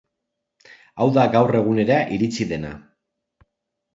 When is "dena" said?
2.53-2.71